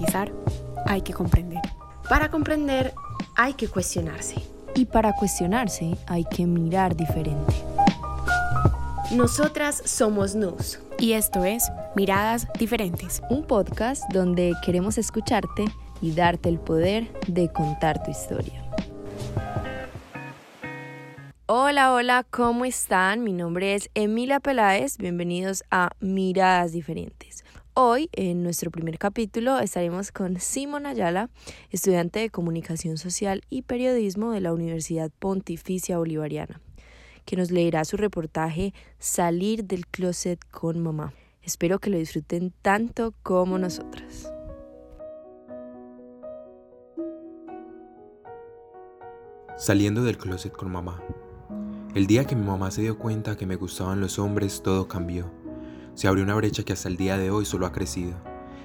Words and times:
empatizar, 0.00 0.32
hay 0.86 1.02
que 1.02 1.12
comprender. 1.12 1.60
Para 2.08 2.30
comprender, 2.30 2.92
hay 3.36 3.54
que 3.54 3.68
cuestionarse. 3.68 4.36
Y 4.74 4.86
para 4.86 5.14
cuestionarse, 5.14 5.96
hay 6.06 6.24
que 6.24 6.46
mirar 6.46 6.96
diferente. 6.96 7.54
Nosotras 9.12 9.82
somos 9.84 10.34
NUS. 10.34 10.78
Y 10.98 11.12
esto 11.12 11.44
es 11.44 11.70
Miradas 11.96 12.46
Diferentes. 12.58 13.22
Un 13.30 13.44
podcast 13.44 14.04
donde 14.12 14.54
queremos 14.64 14.98
escucharte 14.98 15.64
y 16.00 16.12
darte 16.12 16.48
el 16.48 16.58
poder 16.58 17.10
de 17.26 17.50
contar 17.50 18.02
tu 18.02 18.10
historia. 18.10 18.64
Hola, 21.46 21.92
hola, 21.92 22.24
¿cómo 22.30 22.64
están? 22.64 23.24
Mi 23.24 23.32
nombre 23.32 23.74
es 23.74 23.90
Emilia 23.94 24.38
Peláez. 24.38 24.98
Bienvenidos 24.98 25.64
a 25.70 25.90
Miradas 25.98 26.70
Diferentes. 26.70 27.44
Hoy, 27.82 28.10
en 28.12 28.42
nuestro 28.42 28.70
primer 28.70 28.98
capítulo, 28.98 29.58
estaremos 29.58 30.12
con 30.12 30.38
Simon 30.38 30.84
Ayala, 30.84 31.30
estudiante 31.70 32.18
de 32.18 32.28
Comunicación 32.28 32.98
Social 32.98 33.40
y 33.48 33.62
Periodismo 33.62 34.32
de 34.32 34.42
la 34.42 34.52
Universidad 34.52 35.10
Pontificia 35.18 35.96
Bolivariana, 35.96 36.60
que 37.24 37.36
nos 37.36 37.50
leerá 37.50 37.86
su 37.86 37.96
reportaje 37.96 38.74
Salir 38.98 39.64
del 39.64 39.86
closet 39.86 40.38
con 40.50 40.78
mamá. 40.78 41.14
Espero 41.42 41.78
que 41.78 41.88
lo 41.88 41.96
disfruten 41.96 42.52
tanto 42.60 43.14
como 43.22 43.56
nosotras. 43.56 44.30
Saliendo 49.56 50.04
del 50.04 50.18
closet 50.18 50.52
con 50.52 50.70
mamá. 50.70 51.02
El 51.94 52.06
día 52.06 52.26
que 52.26 52.36
mi 52.36 52.44
mamá 52.44 52.70
se 52.72 52.82
dio 52.82 52.98
cuenta 52.98 53.38
que 53.38 53.46
me 53.46 53.56
gustaban 53.56 54.02
los 54.02 54.18
hombres, 54.18 54.62
todo 54.62 54.86
cambió. 54.86 55.39
Se 56.00 56.08
abrió 56.08 56.24
una 56.24 56.34
brecha 56.34 56.62
que 56.62 56.72
hasta 56.72 56.88
el 56.88 56.96
día 56.96 57.18
de 57.18 57.30
hoy 57.30 57.44
solo 57.44 57.66
ha 57.66 57.72
crecido. 57.72 58.14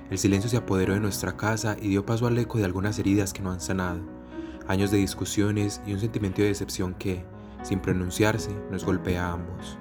El 0.10 0.18
silencio 0.18 0.50
se 0.50 0.56
apoderó 0.56 0.94
de 0.94 1.02
nuestra 1.02 1.36
casa 1.36 1.76
y 1.82 1.90
dio 1.90 2.06
paso 2.06 2.28
al 2.28 2.38
eco 2.38 2.58
de 2.60 2.64
algunas 2.64 2.98
heridas 2.98 3.34
que 3.34 3.42
no 3.42 3.52
han 3.52 3.60
sanado. 3.60 4.00
Años 4.70 4.90
de 4.90 5.00
discusiones 5.00 5.82
y 5.86 5.92
un 5.92 6.00
sentimiento 6.00 6.42
de 6.42 6.48
decepción 6.48 6.94
que, 6.94 7.26
sin 7.62 7.82
pronunciarse, 7.82 8.52
nos 8.72 8.86
golpea 8.86 9.28
a 9.28 9.34
ambos. 9.34 9.78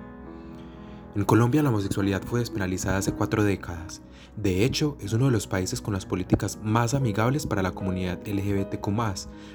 En 1.15 1.25
Colombia 1.25 1.63
la 1.63 1.69
homosexualidad 1.69 2.25
fue 2.25 2.41
despenalizada 2.41 2.99
hace 2.99 3.13
cuatro 3.13 3.45
décadas. 3.45 4.03
De 4.37 4.65
hecho, 4.65 4.97
es 4.99 5.13
uno 5.13 5.27
de 5.27 5.31
los 5.31 5.47
países 5.47 5.81
con 5.81 5.95
las 5.95 6.07
políticas 6.07 6.59
más 6.61 6.93
amigables 6.93 7.47
para 7.47 7.63
la 7.63 7.71
comunidad 7.71 8.19
LGBTQ, 8.27 8.89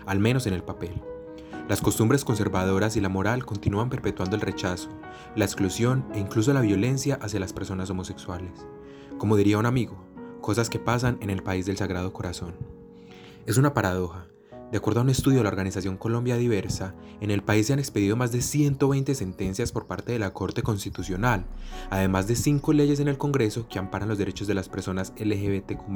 al 0.06 0.20
menos 0.20 0.48
en 0.48 0.54
el 0.54 0.64
papel. 0.64 1.02
Las 1.68 1.82
costumbres 1.82 2.26
conservadoras 2.26 2.96
y 2.96 3.02
la 3.02 3.10
moral 3.10 3.46
continúan 3.46 3.90
perpetuando 3.90 4.36
el 4.36 4.42
rechazo, 4.42 4.90
la 5.36 5.46
exclusión 5.46 6.06
e 6.14 6.20
incluso 6.20 6.52
la 6.54 6.62
violencia 6.62 7.20
hacia 7.22 7.40
las 7.40 7.54
personas 7.54 7.90
homosexuales. 7.90 8.66
Como 9.18 9.36
diría 9.36 9.58
un 9.58 9.66
amigo, 9.66 10.04
cosas 10.42 10.70
que 10.70 10.80
pasan 10.80 11.18
en 11.22 11.30
el 11.30 11.44
país 11.44 11.66
del 11.66 11.78
Sagrado 11.78 12.12
Corazón. 12.14 12.56
Es 13.46 13.58
una 13.58 13.74
paradoja. 13.74 14.26
De 14.72 14.78
acuerdo 14.78 15.00
a 15.00 15.04
un 15.04 15.10
estudio 15.10 15.40
de 15.40 15.44
la 15.44 15.50
organización 15.50 15.98
Colombia 15.98 16.38
Diversa, 16.38 16.94
en 17.22 17.32
el 17.32 17.42
país 17.42 17.68
se 17.68 17.74
han 17.74 17.80
expedido 17.80 18.16
más 18.16 18.32
de 18.32 18.42
120 18.42 19.16
sentencias 19.16 19.72
por 19.72 19.88
parte 19.88 20.12
de 20.12 20.20
la 20.20 20.32
Corte 20.32 20.62
Constitucional, 20.62 21.46
además 21.90 22.28
de 22.28 22.36
cinco 22.36 22.74
leyes 22.74 23.00
en 23.00 23.08
el 23.08 23.18
Congreso 23.18 23.68
que 23.68 23.80
amparan 23.80 24.10
los 24.10 24.18
derechos 24.18 24.48
de 24.48 24.54
las 24.54 24.70
personas 24.70 25.14
LGBTQ 25.18 25.88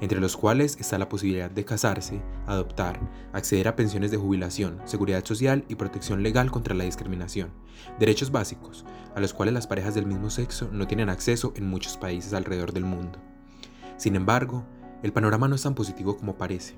entre 0.00 0.20
los 0.20 0.36
cuales 0.36 0.76
está 0.80 0.98
la 0.98 1.08
posibilidad 1.08 1.50
de 1.50 1.64
casarse, 1.64 2.22
adoptar, 2.46 3.00
acceder 3.32 3.68
a 3.68 3.76
pensiones 3.76 4.10
de 4.10 4.16
jubilación, 4.16 4.80
seguridad 4.84 5.24
social 5.24 5.64
y 5.68 5.74
protección 5.74 6.22
legal 6.22 6.50
contra 6.50 6.74
la 6.74 6.84
discriminación, 6.84 7.50
derechos 7.98 8.30
básicos, 8.30 8.84
a 9.14 9.20
los 9.20 9.34
cuales 9.34 9.54
las 9.54 9.66
parejas 9.66 9.94
del 9.94 10.06
mismo 10.06 10.30
sexo 10.30 10.68
no 10.72 10.86
tienen 10.86 11.10
acceso 11.10 11.52
en 11.56 11.68
muchos 11.68 11.96
países 11.96 12.32
alrededor 12.32 12.72
del 12.72 12.84
mundo. 12.84 13.18
Sin 13.96 14.16
embargo, 14.16 14.64
el 15.02 15.12
panorama 15.12 15.48
no 15.48 15.54
es 15.54 15.62
tan 15.62 15.74
positivo 15.74 16.16
como 16.16 16.36
parece. 16.36 16.76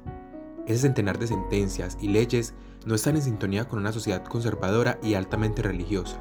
Ese 0.66 0.82
centenar 0.82 1.18
de 1.18 1.26
sentencias 1.26 1.98
y 2.00 2.08
leyes 2.08 2.54
no 2.86 2.94
están 2.94 3.16
en 3.16 3.22
sintonía 3.22 3.66
con 3.66 3.78
una 3.78 3.92
sociedad 3.92 4.24
conservadora 4.24 4.98
y 5.02 5.14
altamente 5.14 5.62
religiosa, 5.62 6.20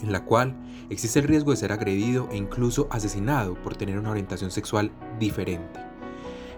en 0.00 0.12
la 0.12 0.24
cual 0.24 0.56
existe 0.88 1.18
el 1.18 1.28
riesgo 1.28 1.50
de 1.50 1.58
ser 1.58 1.72
agredido 1.72 2.28
e 2.30 2.36
incluso 2.36 2.88
asesinado 2.90 3.54
por 3.62 3.76
tener 3.76 3.98
una 3.98 4.10
orientación 4.10 4.50
sexual 4.50 4.92
diferente. 5.18 5.89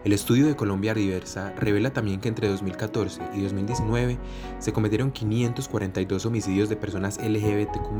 El 0.04 0.12
estudio 0.12 0.48
de 0.48 0.56
Colombia 0.56 0.94
Diversa 0.94 1.52
revela 1.56 1.92
también 1.92 2.20
que 2.20 2.28
entre 2.28 2.48
2014 2.48 3.22
y 3.34 3.42
2019 3.42 4.18
se 4.58 4.72
cometieron 4.72 5.12
542 5.12 6.26
homicidios 6.26 6.68
de 6.68 6.74
personas 6.74 7.20
LGBTQ, 7.22 7.92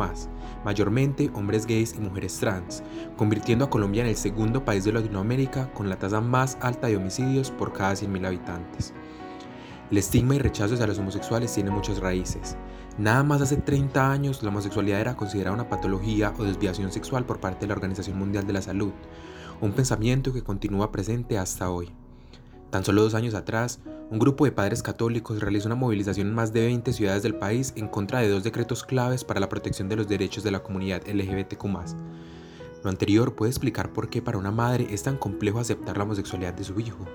mayormente 0.65 1.31
hombres 1.33 1.65
gays 1.65 1.95
y 1.97 2.01
mujeres 2.01 2.39
trans, 2.41 2.83
convirtiendo 3.17 3.65
a 3.65 3.71
Colombia 3.71 4.03
en 4.03 4.09
el 4.09 4.17
segundo 4.17 4.65
país 4.65 4.83
de 4.83 4.93
Latinoamérica 4.93 5.73
con 5.75 5.89
la 5.89 5.97
tasa 5.97 6.21
más 6.21 6.59
alta 6.61 6.89
de 6.89 6.97
homicidios 6.97 7.53
por 7.53 7.73
cada 7.73 7.93
100.000 7.93 8.27
habitantes. 8.27 8.93
El 9.93 9.99
estigma 9.99 10.35
y 10.35 10.39
rechazo 10.41 10.75
hacia 10.75 10.89
los 10.89 10.99
homosexuales 10.99 11.55
tiene 11.55 11.71
muchas 11.71 12.01
raíces. 12.01 12.57
Nada 12.99 13.23
más 13.23 13.43
hace 13.43 13.59
30 13.59 14.11
años 14.11 14.43
la 14.43 14.49
homosexualidad 14.49 15.01
era 15.01 15.17
considerada 15.17 15.55
una 15.55 15.69
patología 15.69 16.35
o 16.37 16.43
desviación 16.43 16.91
sexual 16.91 17.25
por 17.27 17.39
parte 17.39 17.61
de 17.61 17.69
la 17.69 17.75
Organización 17.75 18.19
Mundial 18.19 18.45
de 18.45 18.55
la 18.55 18.63
Salud, 18.63 18.93
un 19.63 19.73
pensamiento 19.73 20.33
que 20.33 20.43
continúa 20.43 20.91
presente 20.91 21.39
hasta 21.39 21.71
hoy. 21.71 21.89
Tan 22.71 22.85
solo 22.85 23.03
dos 23.03 23.15
años 23.15 23.35
atrás, 23.35 23.79
un 24.11 24.19
grupo 24.19 24.45
de 24.45 24.51
padres 24.51 24.83
católicos 24.83 25.41
realizó 25.41 25.69
una 25.69 25.77
movilización 25.77 26.27
en 26.27 26.35
más 26.35 26.53
de 26.53 26.63
20 26.63 26.93
ciudades 26.93 27.23
del 27.23 27.37
país 27.37 27.73
en 27.77 27.87
contra 27.87 28.19
de 28.19 28.29
dos 28.29 28.43
decretos 28.43 28.83
claves 28.83 29.23
para 29.23 29.39
la 29.39 29.49
protección 29.49 29.89
de 29.89 29.95
los 29.95 30.09
derechos 30.09 30.43
de 30.43 30.51
la 30.51 30.65
comunidad 30.65 31.07
LGBTQ. 31.07 31.65
Lo 32.83 32.91
anterior 32.91 33.37
puede 33.37 33.51
explicar 33.51 33.93
por 33.93 34.11
qué 34.11 34.21
para 34.21 34.37
una 34.37 34.51
madre 34.51 34.89
es 34.91 35.05
tan 35.05 35.17
complejo 35.17 35.61
aceptar 35.61 35.97
la 35.97 36.03
homosexualidad 36.03 36.55
de 36.55 36.65
su 36.65 36.81
hijo, 36.81 37.07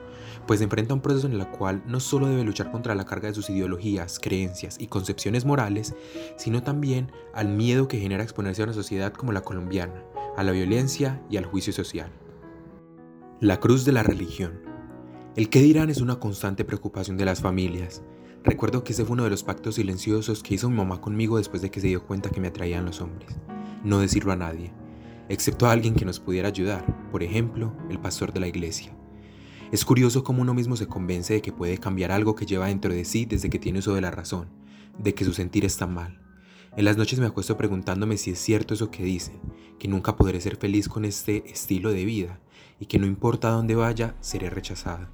pues 0.45 0.59
se 0.59 0.63
enfrenta 0.63 0.93
a 0.93 0.95
un 0.95 1.01
proceso 1.01 1.27
en 1.27 1.33
el 1.33 1.45
cual 1.49 1.83
no 1.85 1.99
solo 1.99 2.27
debe 2.27 2.45
luchar 2.45 2.71
contra 2.71 2.95
la 2.95 3.05
carga 3.05 3.27
de 3.27 3.35
sus 3.35 3.49
ideologías, 3.49 4.19
creencias 4.19 4.77
y 4.79 4.87
concepciones 4.87 5.43
morales, 5.43 5.95
sino 6.37 6.63
también 6.63 7.11
al 7.33 7.49
miedo 7.49 7.89
que 7.89 7.99
genera 7.99 8.23
exponerse 8.23 8.61
a 8.61 8.65
una 8.65 8.73
sociedad 8.73 9.11
como 9.11 9.33
la 9.33 9.41
colombiana, 9.41 10.01
a 10.37 10.43
la 10.43 10.53
violencia 10.53 11.21
y 11.29 11.35
al 11.35 11.45
juicio 11.45 11.73
social. 11.73 12.09
La 13.39 13.59
cruz 13.59 13.85
de 13.85 13.91
la 13.91 14.01
religión. 14.01 14.61
El 15.35 15.49
que 15.49 15.61
dirán 15.61 15.91
es 15.91 16.01
una 16.01 16.15
constante 16.15 16.65
preocupación 16.65 17.17
de 17.17 17.25
las 17.25 17.39
familias. 17.39 18.01
Recuerdo 18.43 18.83
que 18.83 18.93
ese 18.93 19.05
fue 19.05 19.13
uno 19.13 19.25
de 19.25 19.29
los 19.29 19.43
pactos 19.43 19.75
silenciosos 19.75 20.41
que 20.41 20.55
hizo 20.55 20.71
mi 20.71 20.77
mamá 20.77 21.01
conmigo 21.01 21.37
después 21.37 21.61
de 21.61 21.69
que 21.69 21.79
se 21.79 21.85
dio 21.85 22.03
cuenta 22.03 22.31
que 22.31 22.41
me 22.41 22.47
atraían 22.47 22.85
los 22.85 22.99
hombres. 22.99 23.37
No 23.83 23.99
decirlo 23.99 24.31
a 24.31 24.37
nadie, 24.37 24.73
excepto 25.29 25.67
a 25.67 25.71
alguien 25.71 25.93
que 25.93 26.03
nos 26.03 26.19
pudiera 26.19 26.47
ayudar, 26.47 27.11
por 27.11 27.21
ejemplo, 27.21 27.77
el 27.91 27.99
pastor 27.99 28.33
de 28.33 28.39
la 28.39 28.47
iglesia. 28.47 28.97
Es 29.71 29.85
curioso 29.85 30.23
cómo 30.23 30.41
uno 30.41 30.55
mismo 30.55 30.75
se 30.75 30.87
convence 30.87 31.35
de 31.35 31.43
que 31.43 31.53
puede 31.53 31.77
cambiar 31.77 32.11
algo 32.11 32.33
que 32.33 32.47
lleva 32.47 32.69
dentro 32.69 32.91
de 32.91 33.05
sí 33.05 33.27
desde 33.27 33.51
que 33.51 33.59
tiene 33.59 33.79
uso 33.79 33.93
de 33.93 34.01
la 34.01 34.09
razón, 34.09 34.49
de 34.97 35.13
que 35.13 35.25
su 35.25 35.33
sentir 35.33 35.63
está 35.63 35.85
mal. 35.85 36.23
En 36.75 36.85
las 36.85 36.97
noches 36.97 37.19
me 37.19 37.27
acuesto 37.27 37.55
preguntándome 37.55 38.17
si 38.17 38.31
es 38.31 38.39
cierto 38.39 38.73
eso 38.73 38.89
que 38.89 39.03
dicen, 39.03 39.39
que 39.77 39.87
nunca 39.87 40.15
podré 40.15 40.41
ser 40.41 40.55
feliz 40.55 40.89
con 40.89 41.05
este 41.05 41.43
estilo 41.51 41.91
de 41.91 42.03
vida, 42.03 42.39
y 42.79 42.85
que 42.85 42.99
no 42.99 43.05
importa 43.05 43.49
dónde 43.49 43.75
vaya, 43.75 44.15
seré 44.21 44.49
rechazada. 44.49 45.09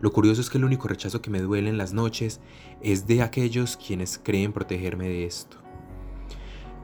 Lo 0.00 0.12
curioso 0.12 0.40
es 0.40 0.48
que 0.48 0.58
el 0.58 0.64
único 0.64 0.88
rechazo 0.88 1.20
que 1.20 1.30
me 1.30 1.40
duele 1.40 1.68
en 1.68 1.78
las 1.78 1.92
noches 1.92 2.40
es 2.82 3.06
de 3.06 3.22
aquellos 3.22 3.76
quienes 3.76 4.18
creen 4.22 4.52
protegerme 4.52 5.08
de 5.08 5.26
esto. 5.26 5.58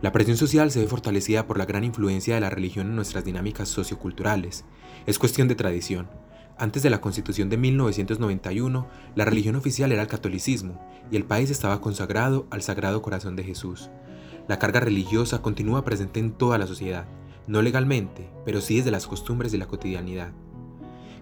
La 0.03 0.13
presión 0.13 0.37
social 0.37 0.71
se 0.71 0.81
ve 0.81 0.87
fortalecida 0.87 1.47
por 1.47 1.57
la 1.57 1.65
gran 1.65 1.83
influencia 1.83 2.35
de 2.35 2.41
la 2.43 2.51
religión 2.51 2.89
en 2.89 2.97
nuestras 2.97 3.25
dinámicas 3.25 3.71
socioculturales. 3.71 4.67
Es 5.07 5.19
cuestión 5.19 5.49
de 5.49 5.55
tradición. 5.55 6.11
Antes 6.59 6.83
de 6.83 6.91
la 6.91 7.01
Constitución 7.01 7.49
de 7.49 7.57
1991, 7.57 8.87
la 9.15 9.25
religión 9.25 9.57
oficial 9.57 9.93
era 9.93 10.03
el 10.03 10.09
catolicismo 10.09 10.81
y 11.11 11.17
el 11.17 11.25
país 11.25 11.51
estaba 11.51 11.81
consagrado 11.81 12.47
al 12.51 12.61
Sagrado 12.61 13.01
Corazón 13.01 13.37
de 13.37 13.45
Jesús. 13.45 13.91
La 14.49 14.59
carga 14.59 14.81
religiosa 14.81 15.41
continúa 15.41 15.85
presente 15.85 16.21
en 16.21 16.33
toda 16.33 16.59
la 16.59 16.67
sociedad, 16.67 17.07
no 17.47 17.63
legalmente, 17.63 18.31
pero 18.45 18.61
sí 18.61 18.77
desde 18.79 18.91
las 18.91 19.07
costumbres 19.07 19.55
y 19.55 19.59
la 19.59 19.67
cotidianidad. 19.67 20.33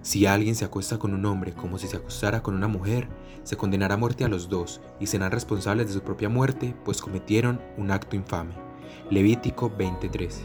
Si 0.03 0.27
alguien 0.27 0.55
se 0.55 0.67
acuesta 0.67 0.99
con 0.99 1.15
un 1.15 1.25
hombre 1.25 1.55
como 1.55 1.79
si 1.79 1.89
se 1.89 1.97
acostara 1.97 2.43
con 2.43 2.55
una 2.55 2.69
mujer, 2.69 3.09
se 3.43 3.57
condenará 3.57 3.95
a 3.95 3.99
muerte 3.99 4.25
a 4.25 4.29
los 4.29 4.49
dos 4.51 4.83
y 5.01 5.07
serán 5.07 5.33
responsables 5.33 5.87
de 5.87 5.95
su 5.95 6.03
propia 6.03 6.29
muerte, 6.29 6.75
pues 6.85 7.01
cometieron 7.01 7.61
un 7.79 7.91
acto 7.91 8.15
infame. 8.15 8.55
Levítico 9.11 9.71
20:13. 9.71 10.43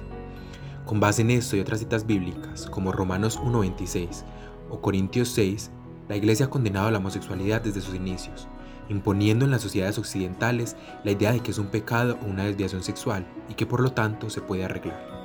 Con 0.85 0.99
base 0.99 1.23
en 1.23 1.31
esto 1.31 1.57
y 1.57 1.59
otras 1.59 1.79
citas 1.79 2.05
bíblicas, 2.05 2.67
como 2.67 2.91
Romanos 2.91 3.37
1:26 3.37 4.23
o 4.69 4.81
Corintios 4.81 5.27
6, 5.29 5.71
la 6.07 6.15
Iglesia 6.15 6.47
ha 6.47 6.49
condenado 6.49 6.89
la 6.89 6.97
homosexualidad 6.99 7.61
desde 7.61 7.81
sus 7.81 7.95
inicios, 7.95 8.47
imponiendo 8.87 9.43
en 9.43 9.51
las 9.51 9.61
sociedades 9.61 9.97
occidentales 9.97 10.77
la 11.03 11.11
idea 11.11 11.31
de 11.31 11.41
que 11.41 11.51
es 11.51 11.57
un 11.57 11.67
pecado 11.67 12.17
o 12.21 12.25
una 12.25 12.45
desviación 12.45 12.81
sexual 12.81 13.27
y 13.49 13.55
que 13.55 13.65
por 13.65 13.81
lo 13.81 13.91
tanto 13.91 14.29
se 14.29 14.41
puede 14.41 14.63
arreglar. 14.63 15.19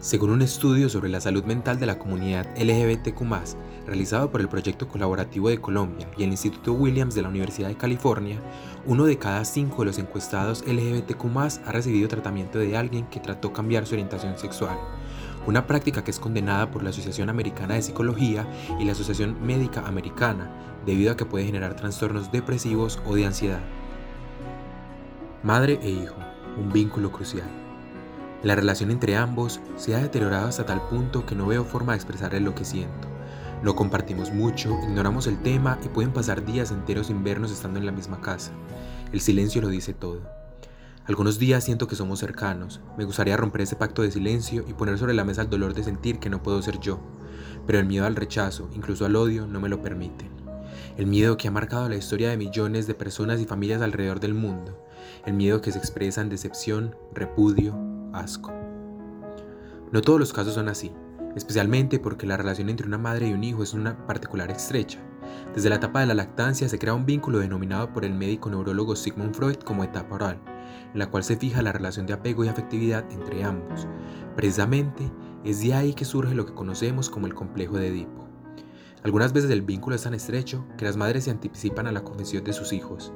Según 0.00 0.30
un 0.30 0.40
estudio 0.40 0.88
sobre 0.88 1.10
la 1.10 1.20
salud 1.20 1.44
mental 1.44 1.78
de 1.78 1.84
la 1.84 1.98
comunidad 1.98 2.46
LGBTQ, 2.56 3.20
realizado 3.86 4.30
por 4.30 4.40
el 4.40 4.48
Proyecto 4.48 4.88
Colaborativo 4.88 5.50
de 5.50 5.60
Colombia 5.60 6.08
y 6.16 6.24
el 6.24 6.30
Instituto 6.30 6.72
Williams 6.72 7.14
de 7.14 7.20
la 7.20 7.28
Universidad 7.28 7.68
de 7.68 7.76
California, 7.76 8.40
uno 8.86 9.04
de 9.04 9.18
cada 9.18 9.44
cinco 9.44 9.82
de 9.82 9.86
los 9.88 9.98
encuestados 9.98 10.64
LGBTQ 10.66 11.36
ha 11.66 11.72
recibido 11.72 12.08
tratamiento 12.08 12.58
de 12.58 12.78
alguien 12.78 13.08
que 13.08 13.20
trató 13.20 13.52
cambiar 13.52 13.84
su 13.86 13.94
orientación 13.94 14.38
sexual. 14.38 14.78
una 15.46 15.66
práctica 15.66 16.02
que 16.02 16.10
es 16.10 16.18
condenada 16.18 16.70
por 16.70 16.82
la 16.82 16.90
Asociación 16.90 17.28
Americana 17.28 17.74
de 17.74 17.82
Psicología 17.82 18.46
y 18.78 18.84
la 18.84 18.92
Asociación 18.92 19.36
Médica 19.44 19.86
Americana, 19.86 20.50
debido 20.86 21.12
a 21.12 21.16
que 21.16 21.26
puede 21.26 21.44
generar 21.44 21.76
trastornos 21.76 22.32
depresivos 22.32 23.00
o 23.06 23.16
de 23.16 23.26
ansiedad. 23.26 23.60
Madre 25.42 25.78
e 25.82 25.90
hijo, 25.90 26.16
un 26.58 26.72
vínculo 26.72 27.12
crucial. 27.12 27.69
La 28.42 28.54
relación 28.54 28.90
entre 28.90 29.16
ambos 29.16 29.60
se 29.76 29.94
ha 29.94 29.98
deteriorado 29.98 30.48
hasta 30.48 30.64
tal 30.64 30.80
punto 30.88 31.26
que 31.26 31.34
no 31.34 31.46
veo 31.46 31.62
forma 31.62 31.92
de 31.92 31.96
expresarle 31.96 32.40
lo 32.40 32.54
que 32.54 32.64
siento. 32.64 33.06
No 33.62 33.76
compartimos 33.76 34.32
mucho, 34.32 34.78
ignoramos 34.82 35.26
el 35.26 35.42
tema 35.42 35.78
y 35.84 35.88
pueden 35.88 36.14
pasar 36.14 36.46
días 36.46 36.70
enteros 36.70 37.08
sin 37.08 37.22
vernos 37.22 37.52
estando 37.52 37.78
en 37.78 37.84
la 37.84 37.92
misma 37.92 38.22
casa. 38.22 38.52
El 39.12 39.20
silencio 39.20 39.60
lo 39.60 39.68
dice 39.68 39.92
todo. 39.92 40.22
Algunos 41.04 41.38
días 41.38 41.64
siento 41.64 41.86
que 41.86 41.96
somos 41.96 42.20
cercanos. 42.20 42.80
Me 42.96 43.04
gustaría 43.04 43.36
romper 43.36 43.60
ese 43.60 43.76
pacto 43.76 44.00
de 44.00 44.10
silencio 44.10 44.64
y 44.66 44.72
poner 44.72 44.96
sobre 44.96 45.12
la 45.12 45.24
mesa 45.24 45.42
el 45.42 45.50
dolor 45.50 45.74
de 45.74 45.84
sentir 45.84 46.18
que 46.18 46.30
no 46.30 46.42
puedo 46.42 46.62
ser 46.62 46.80
yo. 46.80 46.98
Pero 47.66 47.78
el 47.78 47.84
miedo 47.84 48.06
al 48.06 48.16
rechazo, 48.16 48.70
incluso 48.74 49.04
al 49.04 49.16
odio, 49.16 49.46
no 49.46 49.60
me 49.60 49.68
lo 49.68 49.82
permiten. 49.82 50.30
El 50.96 51.06
miedo 51.06 51.36
que 51.36 51.48
ha 51.48 51.50
marcado 51.50 51.90
la 51.90 51.96
historia 51.96 52.30
de 52.30 52.38
millones 52.38 52.86
de 52.86 52.94
personas 52.94 53.38
y 53.40 53.44
familias 53.44 53.82
alrededor 53.82 54.18
del 54.18 54.32
mundo. 54.32 54.82
El 55.26 55.34
miedo 55.34 55.60
que 55.60 55.72
se 55.72 55.78
expresa 55.78 56.22
en 56.22 56.30
decepción, 56.30 56.96
repudio, 57.12 57.99
asco. 58.12 58.52
No 59.92 60.00
todos 60.02 60.20
los 60.20 60.32
casos 60.32 60.54
son 60.54 60.68
así, 60.68 60.92
especialmente 61.36 61.98
porque 61.98 62.26
la 62.26 62.36
relación 62.36 62.68
entre 62.68 62.86
una 62.86 62.98
madre 62.98 63.28
y 63.28 63.32
un 63.32 63.44
hijo 63.44 63.62
es 63.62 63.74
una 63.74 64.06
particular 64.06 64.50
estrecha. 64.50 65.00
Desde 65.54 65.68
la 65.68 65.76
etapa 65.76 66.00
de 66.00 66.06
la 66.06 66.14
lactancia 66.14 66.68
se 66.68 66.78
crea 66.78 66.94
un 66.94 67.06
vínculo 67.06 67.38
denominado 67.38 67.92
por 67.92 68.04
el 68.04 68.14
médico 68.14 68.50
neurólogo 68.50 68.96
Sigmund 68.96 69.34
Freud 69.34 69.56
como 69.56 69.84
etapa 69.84 70.14
oral, 70.14 70.40
en 70.92 70.98
la 70.98 71.10
cual 71.10 71.24
se 71.24 71.36
fija 71.36 71.62
la 71.62 71.72
relación 71.72 72.06
de 72.06 72.12
apego 72.12 72.44
y 72.44 72.48
afectividad 72.48 73.04
entre 73.10 73.44
ambos. 73.44 73.86
Precisamente 74.36 75.10
es 75.44 75.60
de 75.60 75.74
ahí 75.74 75.94
que 75.94 76.04
surge 76.04 76.34
lo 76.34 76.46
que 76.46 76.54
conocemos 76.54 77.10
como 77.10 77.26
el 77.26 77.34
complejo 77.34 77.76
de 77.76 77.88
Edipo. 77.88 78.28
Algunas 79.02 79.32
veces 79.32 79.50
el 79.50 79.62
vínculo 79.62 79.96
es 79.96 80.02
tan 80.02 80.14
estrecho 80.14 80.66
que 80.76 80.84
las 80.84 80.96
madres 80.96 81.24
se 81.24 81.30
anticipan 81.30 81.86
a 81.86 81.92
la 81.92 82.04
confesión 82.04 82.44
de 82.44 82.52
sus 82.52 82.72
hijos. 82.72 83.12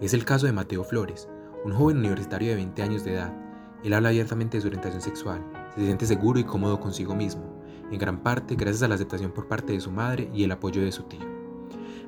Es 0.00 0.14
el 0.14 0.24
caso 0.24 0.46
de 0.46 0.52
Mateo 0.52 0.84
Flores, 0.84 1.28
un 1.64 1.72
joven 1.72 1.98
universitario 1.98 2.48
de 2.50 2.56
20 2.56 2.82
años 2.82 3.04
de 3.04 3.14
edad, 3.14 3.47
él 3.84 3.92
habla 3.92 4.08
abiertamente 4.08 4.56
de 4.56 4.62
su 4.62 4.66
orientación 4.68 5.02
sexual, 5.02 5.44
se 5.74 5.84
siente 5.84 6.06
seguro 6.06 6.38
y 6.38 6.44
cómodo 6.44 6.80
consigo 6.80 7.14
mismo, 7.14 7.62
en 7.90 7.98
gran 7.98 8.22
parte 8.22 8.54
gracias 8.54 8.82
a 8.82 8.88
la 8.88 8.96
aceptación 8.96 9.32
por 9.32 9.48
parte 9.48 9.72
de 9.72 9.80
su 9.80 9.90
madre 9.90 10.30
y 10.34 10.44
el 10.44 10.52
apoyo 10.52 10.82
de 10.82 10.92
su 10.92 11.04
tío. 11.04 11.38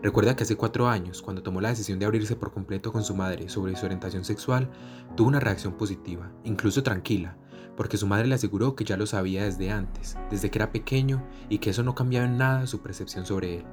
Recuerda 0.02 0.34
que 0.34 0.44
hace 0.44 0.56
cuatro 0.56 0.88
años, 0.88 1.20
cuando 1.20 1.42
tomó 1.42 1.60
la 1.60 1.68
decisión 1.68 1.98
de 1.98 2.06
abrirse 2.06 2.34
por 2.34 2.52
completo 2.52 2.90
con 2.90 3.04
su 3.04 3.14
madre 3.14 3.50
sobre 3.50 3.76
su 3.76 3.84
orientación 3.84 4.24
sexual, 4.24 4.70
tuvo 5.14 5.28
una 5.28 5.40
reacción 5.40 5.74
positiva, 5.74 6.32
incluso 6.42 6.82
tranquila, 6.82 7.36
porque 7.76 7.98
su 7.98 8.06
madre 8.06 8.26
le 8.26 8.34
aseguró 8.34 8.74
que 8.74 8.84
ya 8.84 8.96
lo 8.96 9.06
sabía 9.06 9.44
desde 9.44 9.70
antes, 9.70 10.16
desde 10.30 10.50
que 10.50 10.58
era 10.58 10.72
pequeño, 10.72 11.22
y 11.50 11.58
que 11.58 11.70
eso 11.70 11.82
no 11.82 11.94
cambiaba 11.94 12.26
en 12.26 12.38
nada 12.38 12.66
su 12.66 12.80
percepción 12.80 13.26
sobre 13.26 13.58
él. 13.58 13.64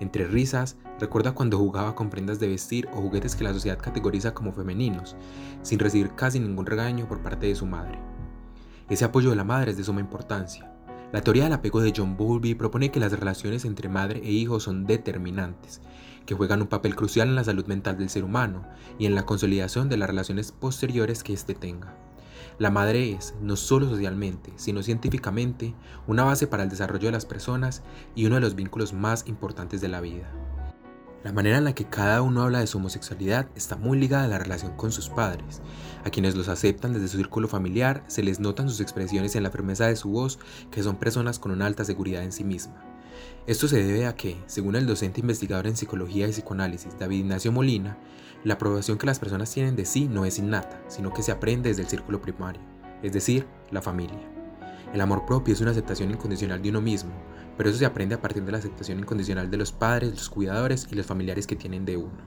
Entre 0.00 0.26
risas, 0.26 0.76
recuerda 0.98 1.32
cuando 1.32 1.58
jugaba 1.58 1.94
con 1.94 2.08
prendas 2.10 2.40
de 2.40 2.48
vestir 2.48 2.88
o 2.92 3.02
juguetes 3.02 3.36
que 3.36 3.44
la 3.44 3.52
sociedad 3.52 3.78
categoriza 3.78 4.32
como 4.32 4.52
femeninos, 4.52 5.14
sin 5.62 5.78
recibir 5.78 6.14
casi 6.14 6.40
ningún 6.40 6.66
regaño 6.66 7.06
por 7.06 7.20
parte 7.20 7.46
de 7.46 7.54
su 7.54 7.66
madre. 7.66 7.98
Ese 8.88 9.04
apoyo 9.04 9.30
de 9.30 9.36
la 9.36 9.44
madre 9.44 9.70
es 9.70 9.76
de 9.76 9.84
suma 9.84 10.00
importancia. 10.00 10.72
La 11.12 11.20
teoría 11.20 11.44
del 11.44 11.52
apego 11.52 11.80
de 11.80 11.92
John 11.94 12.16
Bowlby 12.16 12.54
propone 12.54 12.90
que 12.90 13.00
las 13.00 13.12
relaciones 13.12 13.64
entre 13.64 13.88
madre 13.88 14.20
e 14.24 14.30
hijo 14.30 14.58
son 14.58 14.86
determinantes, 14.86 15.80
que 16.24 16.34
juegan 16.34 16.62
un 16.62 16.68
papel 16.68 16.96
crucial 16.96 17.28
en 17.28 17.34
la 17.34 17.44
salud 17.44 17.66
mental 17.66 17.98
del 17.98 18.08
ser 18.08 18.24
humano 18.24 18.64
y 18.98 19.06
en 19.06 19.14
la 19.14 19.26
consolidación 19.26 19.88
de 19.88 19.96
las 19.96 20.08
relaciones 20.08 20.52
posteriores 20.52 21.22
que 21.22 21.32
éste 21.32 21.54
tenga. 21.54 21.94
La 22.60 22.70
madre 22.70 23.12
es, 23.12 23.32
no 23.40 23.56
solo 23.56 23.88
socialmente, 23.88 24.52
sino 24.56 24.82
científicamente, 24.82 25.74
una 26.06 26.24
base 26.24 26.46
para 26.46 26.62
el 26.62 26.68
desarrollo 26.68 27.06
de 27.06 27.12
las 27.12 27.24
personas 27.24 27.82
y 28.14 28.26
uno 28.26 28.34
de 28.34 28.42
los 28.42 28.54
vínculos 28.54 28.92
más 28.92 29.26
importantes 29.26 29.80
de 29.80 29.88
la 29.88 30.02
vida. 30.02 30.30
La 31.24 31.32
manera 31.32 31.56
en 31.56 31.64
la 31.64 31.74
que 31.74 31.86
cada 31.86 32.20
uno 32.20 32.42
habla 32.42 32.60
de 32.60 32.66
su 32.66 32.76
homosexualidad 32.76 33.48
está 33.56 33.76
muy 33.76 33.98
ligada 33.98 34.24
a 34.24 34.28
la 34.28 34.38
relación 34.38 34.76
con 34.76 34.92
sus 34.92 35.08
padres. 35.08 35.62
A 36.04 36.10
quienes 36.10 36.36
los 36.36 36.48
aceptan 36.48 36.92
desde 36.92 37.08
su 37.08 37.16
círculo 37.16 37.48
familiar 37.48 38.04
se 38.08 38.22
les 38.22 38.40
notan 38.40 38.68
sus 38.68 38.82
expresiones 38.82 39.36
en 39.36 39.42
la 39.42 39.50
firmeza 39.50 39.86
de 39.86 39.96
su 39.96 40.10
voz, 40.10 40.38
que 40.70 40.82
son 40.82 40.96
personas 40.96 41.38
con 41.38 41.52
una 41.52 41.64
alta 41.64 41.86
seguridad 41.86 42.22
en 42.22 42.32
sí 42.32 42.44
misma. 42.44 42.89
Esto 43.46 43.68
se 43.68 43.82
debe 43.82 44.06
a 44.06 44.14
que, 44.14 44.36
según 44.46 44.76
el 44.76 44.86
docente 44.86 45.20
investigador 45.20 45.66
en 45.66 45.76
psicología 45.76 46.28
y 46.28 46.30
psicoanálisis 46.30 46.98
David 46.98 47.20
Ignacio 47.20 47.52
Molina, 47.52 47.98
la 48.44 48.54
aprobación 48.54 48.98
que 48.98 49.06
las 49.06 49.18
personas 49.18 49.52
tienen 49.52 49.76
de 49.76 49.84
sí 49.84 50.08
no 50.08 50.24
es 50.24 50.38
innata, 50.38 50.82
sino 50.88 51.12
que 51.12 51.22
se 51.22 51.32
aprende 51.32 51.68
desde 51.68 51.82
el 51.82 51.88
círculo 51.88 52.20
primario, 52.20 52.62
es 53.02 53.12
decir, 53.12 53.46
la 53.70 53.82
familia. 53.82 54.20
El 54.92 55.00
amor 55.00 55.24
propio 55.26 55.54
es 55.54 55.60
una 55.60 55.70
aceptación 55.70 56.10
incondicional 56.10 56.62
de 56.62 56.70
uno 56.70 56.80
mismo, 56.80 57.12
pero 57.56 57.70
eso 57.70 57.78
se 57.78 57.86
aprende 57.86 58.14
a 58.14 58.22
partir 58.22 58.44
de 58.44 58.52
la 58.52 58.58
aceptación 58.58 58.98
incondicional 58.98 59.50
de 59.50 59.56
los 59.56 59.72
padres, 59.72 60.10
los 60.12 60.30
cuidadores 60.30 60.88
y 60.90 60.94
los 60.94 61.06
familiares 61.06 61.46
que 61.46 61.56
tienen 61.56 61.84
de 61.84 61.96
uno. 61.96 62.18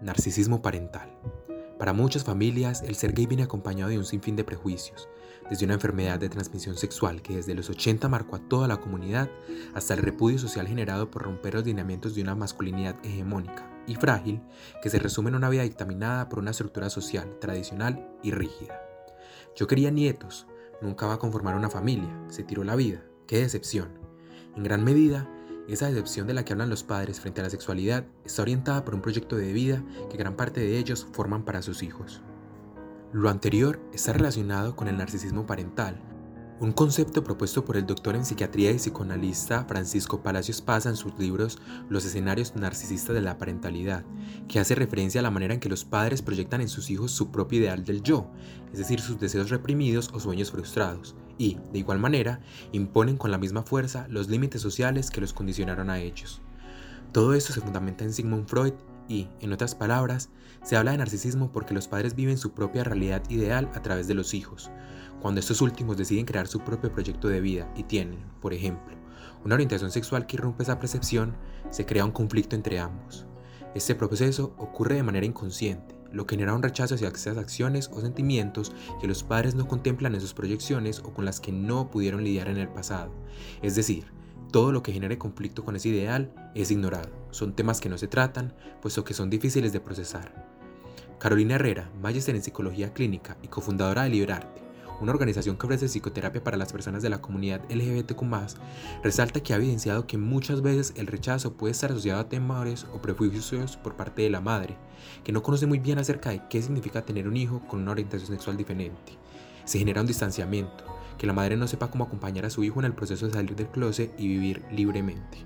Narcisismo 0.00 0.62
parental. 0.62 1.10
Para 1.78 1.92
muchas 1.92 2.24
familias, 2.24 2.82
el 2.82 2.94
ser 2.94 3.12
gay 3.12 3.26
viene 3.26 3.42
acompañado 3.42 3.90
de 3.90 3.98
un 3.98 4.06
sinfín 4.06 4.34
de 4.34 4.44
prejuicios, 4.44 5.08
desde 5.50 5.66
una 5.66 5.74
enfermedad 5.74 6.18
de 6.18 6.30
transmisión 6.30 6.74
sexual 6.76 7.20
que 7.20 7.36
desde 7.36 7.54
los 7.54 7.68
80 7.68 8.08
marcó 8.08 8.36
a 8.36 8.48
toda 8.48 8.66
la 8.66 8.78
comunidad, 8.78 9.30
hasta 9.74 9.92
el 9.92 10.00
repudio 10.00 10.38
social 10.38 10.66
generado 10.66 11.10
por 11.10 11.22
romper 11.22 11.54
los 11.54 11.66
lineamientos 11.66 12.14
de 12.14 12.22
una 12.22 12.34
masculinidad 12.34 12.96
hegemónica 13.04 13.70
y 13.86 13.94
frágil 13.94 14.40
que 14.82 14.88
se 14.88 14.98
resume 14.98 15.28
en 15.28 15.36
una 15.36 15.50
vida 15.50 15.64
dictaminada 15.64 16.30
por 16.30 16.38
una 16.38 16.52
estructura 16.52 16.88
social 16.88 17.38
tradicional 17.40 18.08
y 18.22 18.30
rígida. 18.30 18.80
Yo 19.54 19.66
quería 19.66 19.90
nietos, 19.90 20.46
nunca 20.80 21.06
va 21.06 21.14
a 21.14 21.18
conformar 21.18 21.56
una 21.56 21.68
familia, 21.68 22.08
se 22.28 22.42
tiró 22.42 22.64
la 22.64 22.74
vida, 22.74 23.04
qué 23.26 23.38
decepción. 23.40 23.98
En 24.56 24.62
gran 24.62 24.82
medida, 24.82 25.28
esa 25.68 25.88
decepción 25.88 26.26
de 26.26 26.34
la 26.34 26.44
que 26.44 26.52
hablan 26.52 26.70
los 26.70 26.84
padres 26.84 27.20
frente 27.20 27.40
a 27.40 27.44
la 27.44 27.50
sexualidad 27.50 28.04
está 28.24 28.42
orientada 28.42 28.84
por 28.84 28.94
un 28.94 29.02
proyecto 29.02 29.36
de 29.36 29.52
vida 29.52 29.82
que 30.10 30.16
gran 30.16 30.36
parte 30.36 30.60
de 30.60 30.78
ellos 30.78 31.06
forman 31.12 31.44
para 31.44 31.62
sus 31.62 31.82
hijos. 31.82 32.22
Lo 33.12 33.30
anterior 33.30 33.80
está 33.92 34.12
relacionado 34.12 34.76
con 34.76 34.88
el 34.88 34.96
narcisismo 34.96 35.46
parental, 35.46 36.00
un 36.58 36.72
concepto 36.72 37.22
propuesto 37.22 37.64
por 37.66 37.76
el 37.76 37.84
doctor 37.84 38.16
en 38.16 38.24
psiquiatría 38.24 38.70
y 38.70 38.76
psicoanalista 38.76 39.66
Francisco 39.66 40.22
Palacios 40.22 40.62
Paz 40.62 40.86
en 40.86 40.96
sus 40.96 41.18
libros 41.18 41.58
Los 41.90 42.06
escenarios 42.06 42.56
narcisistas 42.56 43.14
de 43.14 43.20
la 43.20 43.36
parentalidad, 43.36 44.04
que 44.48 44.58
hace 44.58 44.74
referencia 44.74 45.20
a 45.20 45.22
la 45.22 45.30
manera 45.30 45.52
en 45.52 45.60
que 45.60 45.68
los 45.68 45.84
padres 45.84 46.22
proyectan 46.22 46.62
en 46.62 46.70
sus 46.70 46.88
hijos 46.88 47.10
su 47.10 47.30
propio 47.30 47.58
ideal 47.58 47.84
del 47.84 48.02
yo, 48.02 48.30
es 48.72 48.78
decir, 48.78 49.00
sus 49.00 49.20
deseos 49.20 49.50
reprimidos 49.50 50.10
o 50.14 50.20
sueños 50.20 50.50
frustrados, 50.50 51.14
y, 51.38 51.58
de 51.72 51.78
igual 51.78 51.98
manera, 51.98 52.40
imponen 52.72 53.16
con 53.16 53.30
la 53.30 53.38
misma 53.38 53.62
fuerza 53.62 54.06
los 54.08 54.28
límites 54.28 54.62
sociales 54.62 55.10
que 55.10 55.20
los 55.20 55.32
condicionaron 55.32 55.90
a 55.90 55.98
ellos. 55.98 56.40
Todo 57.12 57.34
esto 57.34 57.52
se 57.52 57.60
fundamenta 57.60 58.04
en 58.04 58.12
Sigmund 58.12 58.46
Freud 58.46 58.74
y, 59.08 59.28
en 59.40 59.52
otras 59.52 59.74
palabras, 59.74 60.30
se 60.62 60.76
habla 60.76 60.92
de 60.92 60.98
narcisismo 60.98 61.52
porque 61.52 61.74
los 61.74 61.88
padres 61.88 62.14
viven 62.14 62.38
su 62.38 62.52
propia 62.52 62.84
realidad 62.84 63.22
ideal 63.28 63.70
a 63.74 63.82
través 63.82 64.08
de 64.08 64.14
los 64.14 64.34
hijos, 64.34 64.70
cuando 65.20 65.40
estos 65.40 65.60
últimos 65.60 65.96
deciden 65.96 66.26
crear 66.26 66.46
su 66.46 66.60
propio 66.60 66.92
proyecto 66.92 67.28
de 67.28 67.40
vida 67.40 67.72
y 67.76 67.84
tienen, 67.84 68.20
por 68.40 68.52
ejemplo, 68.52 68.94
una 69.44 69.54
orientación 69.54 69.90
sexual 69.90 70.26
que 70.26 70.36
irrumpe 70.36 70.62
esa 70.62 70.78
percepción, 70.78 71.36
se 71.70 71.86
crea 71.86 72.04
un 72.04 72.10
conflicto 72.10 72.56
entre 72.56 72.78
ambos. 72.78 73.26
Este 73.74 73.94
proceso 73.94 74.54
ocurre 74.58 74.96
de 74.96 75.02
manera 75.02 75.26
inconsciente, 75.26 75.95
lo 76.16 76.26
que 76.26 76.34
genera 76.34 76.54
un 76.54 76.62
rechazo 76.62 76.94
hacia 76.94 77.08
esas 77.08 77.36
acciones 77.36 77.90
o 77.92 78.00
sentimientos 78.00 78.72
que 79.00 79.06
los 79.06 79.22
padres 79.22 79.54
no 79.54 79.68
contemplan 79.68 80.14
en 80.14 80.20
sus 80.20 80.34
proyecciones 80.34 81.00
o 81.00 81.12
con 81.12 81.24
las 81.24 81.40
que 81.40 81.52
no 81.52 81.90
pudieron 81.90 82.24
lidiar 82.24 82.48
en 82.48 82.56
el 82.56 82.68
pasado. 82.68 83.12
Es 83.62 83.76
decir, 83.76 84.06
todo 84.50 84.72
lo 84.72 84.82
que 84.82 84.92
genere 84.92 85.18
conflicto 85.18 85.64
con 85.64 85.76
ese 85.76 85.90
ideal 85.90 86.32
es 86.54 86.70
ignorado. 86.70 87.10
Son 87.30 87.54
temas 87.54 87.80
que 87.80 87.90
no 87.90 87.98
se 87.98 88.08
tratan, 88.08 88.54
puesto 88.80 89.04
que 89.04 89.12
son 89.12 89.28
difíciles 89.28 89.72
de 89.72 89.80
procesar. 89.80 90.46
Carolina 91.18 91.56
Herrera, 91.56 91.90
magister 92.00 92.34
en 92.34 92.42
psicología 92.42 92.92
clínica 92.92 93.36
y 93.42 93.48
cofundadora 93.48 94.04
de 94.04 94.10
Liberarte, 94.10 94.65
una 95.00 95.12
organización 95.12 95.56
que 95.56 95.66
ofrece 95.66 95.88
psicoterapia 95.88 96.42
para 96.42 96.56
las 96.56 96.72
personas 96.72 97.02
de 97.02 97.10
la 97.10 97.20
comunidad 97.20 97.62
LGBTQ+, 97.70 98.24
resalta 99.02 99.40
que 99.40 99.52
ha 99.52 99.56
evidenciado 99.56 100.06
que 100.06 100.18
muchas 100.18 100.62
veces 100.62 100.92
el 100.96 101.06
rechazo 101.06 101.54
puede 101.54 101.72
estar 101.72 101.90
asociado 101.90 102.20
a 102.20 102.28
temores 102.28 102.86
o 102.92 103.00
prejuicios 103.00 103.76
por 103.76 103.96
parte 103.96 104.22
de 104.22 104.30
la 104.30 104.40
madre, 104.40 104.76
que 105.24 105.32
no 105.32 105.42
conoce 105.42 105.66
muy 105.66 105.78
bien 105.78 105.98
acerca 105.98 106.30
de 106.30 106.42
qué 106.48 106.62
significa 106.62 107.04
tener 107.04 107.28
un 107.28 107.36
hijo 107.36 107.60
con 107.66 107.82
una 107.82 107.92
orientación 107.92 108.30
sexual 108.30 108.56
diferente. 108.56 109.18
Se 109.64 109.78
genera 109.78 110.00
un 110.00 110.06
distanciamiento, 110.06 110.84
que 111.18 111.26
la 111.26 111.32
madre 111.32 111.56
no 111.56 111.66
sepa 111.66 111.90
cómo 111.90 112.04
acompañar 112.04 112.44
a 112.44 112.50
su 112.50 112.62
hijo 112.64 112.80
en 112.80 112.86
el 112.86 112.94
proceso 112.94 113.26
de 113.26 113.32
salir 113.32 113.56
del 113.56 113.68
closet 113.68 114.12
y 114.18 114.28
vivir 114.28 114.62
libremente. 114.70 115.38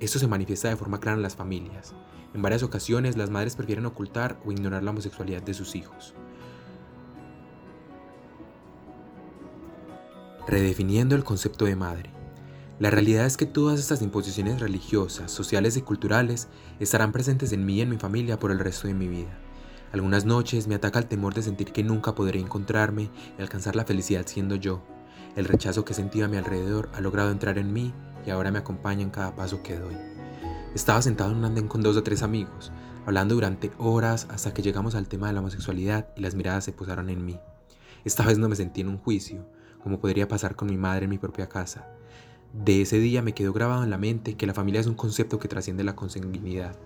Esto 0.00 0.18
se 0.18 0.28
manifiesta 0.28 0.68
de 0.68 0.76
forma 0.76 1.00
clara 1.00 1.16
en 1.16 1.22
las 1.22 1.36
familias. 1.36 1.94
En 2.32 2.42
varias 2.42 2.62
ocasiones 2.62 3.16
las 3.16 3.28
madres 3.28 3.56
prefieren 3.56 3.86
ocultar 3.86 4.40
o 4.46 4.52
ignorar 4.52 4.82
la 4.82 4.92
homosexualidad 4.92 5.42
de 5.42 5.52
sus 5.52 5.74
hijos. 5.74 6.14
Redefiniendo 10.46 11.14
el 11.14 11.24
concepto 11.24 11.66
de 11.66 11.76
madre. 11.76 12.10
La 12.78 12.90
realidad 12.90 13.26
es 13.26 13.36
que 13.36 13.44
todas 13.44 13.78
estas 13.78 14.00
imposiciones 14.00 14.58
religiosas, 14.58 15.30
sociales 15.30 15.76
y 15.76 15.82
culturales 15.82 16.48
estarán 16.80 17.12
presentes 17.12 17.52
en 17.52 17.66
mí 17.66 17.74
y 17.74 17.80
en 17.82 17.90
mi 17.90 17.98
familia 17.98 18.38
por 18.38 18.50
el 18.50 18.58
resto 18.58 18.88
de 18.88 18.94
mi 18.94 19.06
vida. 19.06 19.38
Algunas 19.92 20.24
noches 20.24 20.66
me 20.66 20.74
ataca 20.74 20.98
el 20.98 21.06
temor 21.06 21.34
de 21.34 21.42
sentir 21.42 21.72
que 21.72 21.84
nunca 21.84 22.14
podré 22.14 22.40
encontrarme 22.40 23.10
y 23.38 23.42
alcanzar 23.42 23.76
la 23.76 23.84
felicidad 23.84 24.26
siendo 24.26 24.54
yo. 24.54 24.82
El 25.36 25.44
rechazo 25.44 25.84
que 25.84 25.94
sentía 25.94 26.24
a 26.24 26.28
mi 26.28 26.38
alrededor 26.38 26.88
ha 26.94 27.00
logrado 27.00 27.30
entrar 27.30 27.58
en 27.58 27.72
mí 27.72 27.92
y 28.26 28.30
ahora 28.30 28.50
me 28.50 28.58
acompaña 28.58 29.02
en 29.02 29.10
cada 29.10 29.36
paso 29.36 29.62
que 29.62 29.78
doy. 29.78 29.96
Estaba 30.74 31.02
sentado 31.02 31.32
en 31.32 31.38
un 31.38 31.44
andén 31.44 31.68
con 31.68 31.82
dos 31.82 31.96
o 31.96 32.02
tres 32.02 32.22
amigos, 32.22 32.72
hablando 33.04 33.34
durante 33.34 33.72
horas 33.76 34.26
hasta 34.30 34.54
que 34.54 34.62
llegamos 34.62 34.94
al 34.94 35.06
tema 35.06 35.26
de 35.26 35.34
la 35.34 35.40
homosexualidad 35.40 36.08
y 36.16 36.22
las 36.22 36.34
miradas 36.34 36.64
se 36.64 36.72
posaron 36.72 37.10
en 37.10 37.24
mí. 37.24 37.38
Esta 38.04 38.24
vez 38.24 38.38
no 38.38 38.48
me 38.48 38.56
sentí 38.56 38.80
en 38.80 38.88
un 38.88 38.98
juicio, 38.98 39.44
como 39.82 40.00
podría 40.00 40.28
pasar 40.28 40.56
con 40.56 40.68
mi 40.68 40.76
madre 40.76 41.04
en 41.04 41.10
mi 41.10 41.18
propia 41.18 41.48
casa. 41.48 41.88
De 42.52 42.82
ese 42.82 42.98
día 42.98 43.22
me 43.22 43.32
quedó 43.34 43.52
grabado 43.52 43.84
en 43.84 43.90
la 43.90 43.98
mente 43.98 44.34
que 44.34 44.46
la 44.46 44.54
familia 44.54 44.80
es 44.80 44.86
un 44.86 44.94
concepto 44.94 45.38
que 45.38 45.48
trasciende 45.48 45.84
la 45.84 45.94
consanguinidad. 45.94 46.76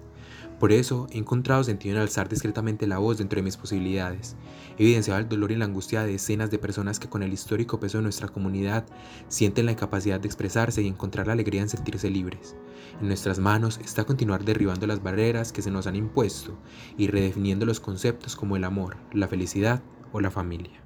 Por 0.61 0.73
eso 0.73 1.09
he 1.11 1.19
encontrado 1.19 1.65
sentido 1.65 1.97
en 1.97 2.03
alzar 2.03 2.29
discretamente 2.29 2.87
la 2.87 2.99
voz 2.99 3.19
dentro 3.19 3.39
de 3.39 3.43
mis 3.43 3.57
posibilidades. 3.57 4.37
He 4.79 4.95
el 4.95 5.29
dolor 5.29 5.53
y 5.53 5.57
la 5.57 5.65
angustia 5.65 6.03
de 6.03 6.13
decenas 6.13 6.51
de 6.51 6.59
personas 6.59 7.01
que 7.01 7.09
con 7.09 7.23
el 7.23 7.33
histórico 7.33 7.81
peso 7.81 7.99
de 7.99 8.03
nuestra 8.03 8.29
comunidad 8.29 8.87
sienten 9.29 9.67
la 9.67 9.73
incapacidad 9.73 10.21
de 10.21 10.29
expresarse 10.29 10.83
y 10.83 10.87
encontrar 10.87 11.27
la 11.27 11.33
alegría 11.33 11.63
en 11.63 11.69
sentirse 11.69 12.09
libres. 12.09 12.57
En 13.01 13.09
nuestras 13.09 13.39
manos 13.39 13.81
está 13.83 14.05
continuar 14.05 14.45
derribando 14.45 14.87
las 14.87 15.03
barreras 15.03 15.53
que 15.53 15.63
se 15.63 15.71
nos 15.71 15.87
han 15.87 15.97
impuesto 15.97 16.57
y 16.97 17.09
redefiniendo 17.09 17.67
los 17.67 17.81
conceptos 17.81 18.37
como 18.37 18.57
el 18.57 18.65
amor, 18.65 18.97
la 19.13 19.29
felicidad 19.29 19.83
o 20.13 20.21
la 20.21 20.31
familia. 20.31 20.84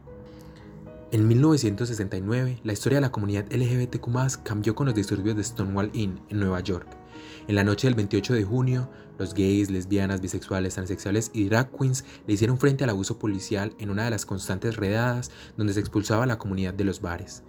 En 1.11 1.27
1969, 1.27 2.61
la 2.65 2.73
historia 2.75 2.99
de 2.99 3.00
la 3.00 3.11
comunidad 3.11 3.50
LGBTQ 3.50 4.43
cambió 4.43 4.75
con 4.75 4.85
los 4.85 4.95
disturbios 4.95 5.37
de 5.37 5.43
Stonewall 5.43 5.88
Inn 5.95 6.21
en 6.29 6.38
Nueva 6.38 6.61
York. 6.61 6.87
En 7.47 7.55
la 7.55 7.65
noche 7.65 7.87
del 7.87 7.95
28 7.95 8.35
de 8.35 8.45
junio, 8.45 8.91
los 9.19 9.33
gays, 9.33 9.71
lesbianas, 9.71 10.21
bisexuales, 10.21 10.75
transexuales 10.75 11.31
y 11.33 11.49
drag 11.49 11.71
queens 11.75 12.05
le 12.27 12.35
hicieron 12.35 12.59
frente 12.59 12.85
al 12.85 12.91
abuso 12.91 13.19
policial 13.19 13.73
en 13.79 13.88
una 13.88 14.05
de 14.05 14.11
las 14.11 14.27
constantes 14.27 14.77
redadas 14.77 15.31
donde 15.57 15.73
se 15.73 15.81
expulsaba 15.81 16.25
a 16.25 16.27
la 16.27 16.37
comunidad 16.37 16.75
de 16.75 16.85
los 16.85 17.00
bares. 17.00 17.43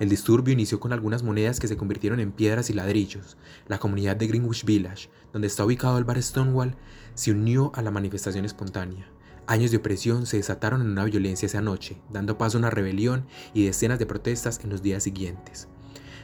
El 0.00 0.10
disturbio 0.10 0.52
inició 0.52 0.78
con 0.78 0.92
algunas 0.92 1.22
monedas 1.22 1.60
que 1.60 1.66
se 1.66 1.78
convirtieron 1.78 2.20
en 2.20 2.30
piedras 2.30 2.68
y 2.68 2.74
ladrillos. 2.74 3.38
La 3.68 3.78
comunidad 3.78 4.16
de 4.16 4.26
Greenwich 4.26 4.66
Village, 4.66 5.08
donde 5.32 5.48
está 5.48 5.64
ubicado 5.64 5.96
el 5.96 6.04
bar 6.04 6.22
Stonewall, 6.22 6.76
se 7.14 7.30
unió 7.30 7.72
a 7.74 7.80
la 7.80 7.90
manifestación 7.90 8.44
espontánea. 8.44 9.08
Años 9.48 9.70
de 9.70 9.78
opresión 9.78 10.26
se 10.26 10.36
desataron 10.36 10.82
en 10.82 10.90
una 10.90 11.04
violencia 11.04 11.46
esa 11.46 11.62
noche, 11.62 11.96
dando 12.10 12.36
paso 12.36 12.58
a 12.58 12.60
una 12.60 12.68
rebelión 12.68 13.26
y 13.54 13.64
decenas 13.64 13.98
de 13.98 14.04
protestas 14.04 14.60
en 14.62 14.68
los 14.68 14.82
días 14.82 15.02
siguientes. 15.02 15.68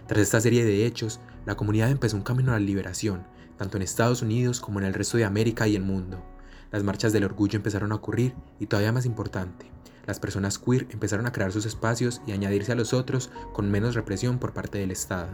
Tras 0.07 0.21
esta 0.21 0.43
serie 0.43 0.63
de 0.63 0.85
hechos, 0.85 1.21
la 1.47 1.57
comunidad 1.57 1.91
empezó 1.91 2.19
un 2.19 2.23
camino 2.23 2.53
a 2.53 2.61
la 2.61 2.67
liberación, 2.67 3.27
tanto 3.57 3.79
en 3.79 3.83
Estados 3.83 4.21
Unidos 4.21 4.61
como 4.61 4.79
en 4.79 4.85
el 4.85 4.93
resto 4.93 5.17
de 5.17 5.25
América 5.25 5.67
y 5.67 5.75
el 5.75 5.83
mundo. 5.83 6.23
Las 6.71 6.85
marchas 6.85 7.15
del 7.15 7.25
orgullo 7.25 7.57
empezaron 7.57 7.93
a 7.93 7.95
ocurrir 7.95 8.35
y 8.61 8.67
todavía 8.67 8.93
más 8.93 9.07
importante, 9.07 9.73
las 10.07 10.21
personas 10.21 10.59
queer 10.59 10.87
empezaron 10.91 11.25
a 11.27 11.33
crear 11.33 11.51
sus 11.51 11.65
espacios 11.65 12.21
y 12.27 12.33
añadirse 12.33 12.73
a 12.73 12.75
los 12.75 12.93
otros 12.93 13.31
con 13.55 13.71
menos 13.71 13.95
represión 13.95 14.39
por 14.39 14.53
parte 14.53 14.79
del 14.79 14.91
Estado. 14.91 15.31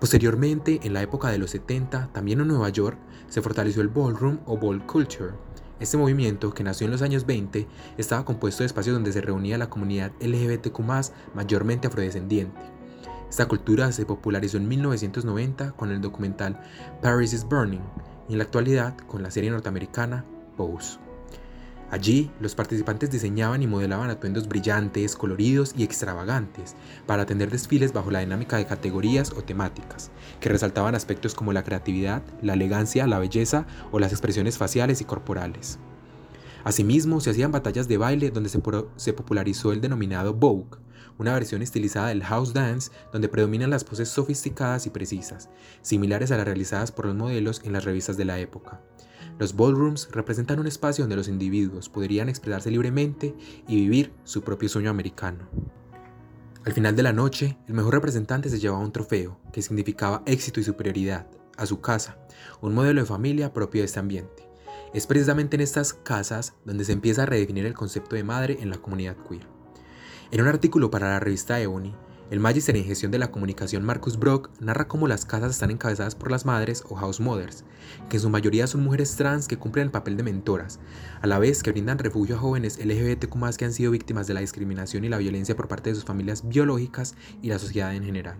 Posteriormente, 0.00 0.80
en 0.82 0.94
la 0.94 1.02
época 1.02 1.28
de 1.28 1.38
los 1.38 1.50
70, 1.50 2.10
también 2.12 2.40
en 2.40 2.48
Nueva 2.48 2.68
York, 2.70 2.98
se 3.28 3.42
fortaleció 3.42 3.82
el 3.82 3.88
ballroom 3.88 4.38
o 4.46 4.56
ball 4.56 4.84
culture, 4.86 5.32
este 5.78 5.96
movimiento, 5.96 6.54
que 6.54 6.64
nació 6.64 6.86
en 6.86 6.92
los 6.92 7.02
años 7.02 7.26
20, 7.26 7.66
estaba 7.98 8.24
compuesto 8.24 8.62
de 8.62 8.66
espacios 8.66 8.94
donde 8.94 9.12
se 9.12 9.20
reunía 9.20 9.58
la 9.58 9.68
comunidad 9.68 10.12
LGBTQ 10.20 10.80
mayormente 11.34 11.88
afrodescendiente. 11.88 12.60
Esta 13.28 13.46
cultura 13.46 13.92
se 13.92 14.06
popularizó 14.06 14.56
en 14.56 14.68
1990 14.68 15.72
con 15.72 15.90
el 15.90 16.00
documental 16.00 16.60
Paris 17.02 17.32
is 17.32 17.44
Burning 17.44 17.82
y 18.28 18.32
en 18.32 18.38
la 18.38 18.44
actualidad 18.44 18.96
con 18.96 19.22
la 19.22 19.30
serie 19.30 19.50
norteamericana 19.50 20.24
Pose. 20.56 21.05
Allí, 21.90 22.30
los 22.40 22.56
participantes 22.56 23.12
diseñaban 23.12 23.62
y 23.62 23.68
modelaban 23.68 24.10
atuendos 24.10 24.48
brillantes, 24.48 25.14
coloridos 25.14 25.72
y 25.76 25.84
extravagantes 25.84 26.74
para 27.06 27.22
atender 27.22 27.48
desfiles 27.50 27.92
bajo 27.92 28.10
la 28.10 28.20
dinámica 28.20 28.56
de 28.56 28.66
categorías 28.66 29.30
o 29.30 29.42
temáticas, 29.42 30.10
que 30.40 30.48
resaltaban 30.48 30.96
aspectos 30.96 31.34
como 31.34 31.52
la 31.52 31.62
creatividad, 31.62 32.22
la 32.42 32.54
elegancia, 32.54 33.06
la 33.06 33.20
belleza 33.20 33.66
o 33.92 34.00
las 34.00 34.10
expresiones 34.10 34.58
faciales 34.58 35.00
y 35.00 35.04
corporales. 35.04 35.78
Asimismo, 36.64 37.20
se 37.20 37.30
hacían 37.30 37.52
batallas 37.52 37.86
de 37.86 37.96
baile 37.96 38.32
donde 38.32 38.48
se, 38.48 39.12
popularizó 39.12 39.72
el 39.72 39.80
denominado 39.80 40.34
Vogue, 40.34 40.78
una 41.16 41.32
versión 41.32 41.62
estilizada 41.62 42.08
del 42.08 42.24
house 42.24 42.52
dance 42.52 42.90
donde 43.12 43.28
predominan 43.28 43.70
las 43.70 43.84
poses 43.84 44.08
sofisticadas 44.08 44.84
y 44.86 44.90
precisas, 44.90 45.48
similares 45.82 46.32
a 46.32 46.36
las 46.36 46.46
realizadas 46.46 46.90
por 46.90 47.06
los 47.06 47.14
modelos 47.14 47.62
en 47.62 47.72
las 47.72 47.84
revistas 47.84 48.16
de 48.16 48.24
la 48.24 48.40
época. 48.40 48.80
Los 49.38 49.54
ballrooms 49.54 50.08
representan 50.12 50.60
un 50.60 50.66
espacio 50.66 51.04
donde 51.04 51.16
los 51.16 51.28
individuos 51.28 51.88
podrían 51.88 52.28
expresarse 52.28 52.70
libremente 52.70 53.34
y 53.68 53.76
vivir 53.76 54.12
su 54.24 54.42
propio 54.42 54.68
sueño 54.68 54.88
americano. 54.88 55.48
Al 56.64 56.72
final 56.72 56.96
de 56.96 57.02
la 57.02 57.12
noche, 57.12 57.58
el 57.68 57.74
mejor 57.74 57.94
representante 57.94 58.48
se 58.48 58.58
llevaba 58.58 58.82
un 58.82 58.92
trofeo 58.92 59.38
que 59.52 59.62
significaba 59.62 60.22
éxito 60.26 60.58
y 60.58 60.64
superioridad 60.64 61.26
a 61.56 61.66
su 61.66 61.80
casa, 61.80 62.18
un 62.60 62.74
modelo 62.74 63.00
de 63.00 63.06
familia 63.06 63.52
propio 63.52 63.82
de 63.82 63.86
este 63.86 64.00
ambiente. 64.00 64.48
Es 64.94 65.06
precisamente 65.06 65.56
en 65.56 65.60
estas 65.60 65.92
casas 65.92 66.54
donde 66.64 66.84
se 66.84 66.92
empieza 66.92 67.24
a 67.24 67.26
redefinir 67.26 67.66
el 67.66 67.74
concepto 67.74 68.16
de 68.16 68.24
madre 68.24 68.58
en 68.60 68.70
la 68.70 68.78
comunidad 68.78 69.16
queer. 69.28 69.46
En 70.30 70.40
un 70.40 70.48
artículo 70.48 70.90
para 70.90 71.10
la 71.10 71.20
revista 71.20 71.60
Ebony, 71.60 71.94
el 72.28 72.40
Magister 72.40 72.76
en 72.76 72.84
Gestión 72.84 73.12
de 73.12 73.18
la 73.18 73.30
Comunicación 73.30 73.84
Marcus 73.84 74.18
Brock 74.18 74.50
narra 74.58 74.88
cómo 74.88 75.06
las 75.06 75.24
casas 75.24 75.52
están 75.52 75.70
encabezadas 75.70 76.16
por 76.16 76.30
las 76.30 76.44
madres 76.44 76.82
o 76.88 76.96
house 76.96 77.20
mothers, 77.20 77.64
que 78.08 78.16
en 78.16 78.22
su 78.22 78.30
mayoría 78.30 78.66
son 78.66 78.82
mujeres 78.82 79.14
trans 79.14 79.46
que 79.46 79.58
cumplen 79.58 79.86
el 79.86 79.92
papel 79.92 80.16
de 80.16 80.24
mentoras, 80.24 80.80
a 81.22 81.26
la 81.28 81.38
vez 81.38 81.62
que 81.62 81.70
brindan 81.70 81.98
refugio 81.98 82.34
a 82.34 82.38
jóvenes 82.40 82.84
LGBTQ 82.84 83.56
que 83.56 83.64
han 83.64 83.72
sido 83.72 83.92
víctimas 83.92 84.26
de 84.26 84.34
la 84.34 84.40
discriminación 84.40 85.04
y 85.04 85.08
la 85.08 85.18
violencia 85.18 85.54
por 85.54 85.68
parte 85.68 85.90
de 85.90 85.94
sus 85.94 86.04
familias 86.04 86.48
biológicas 86.48 87.14
y 87.42 87.48
la 87.48 87.60
sociedad 87.60 87.94
en 87.94 88.04
general. 88.04 88.36